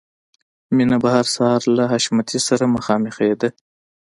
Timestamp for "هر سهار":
1.15-1.61